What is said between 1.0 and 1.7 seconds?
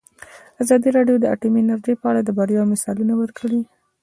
د اټومي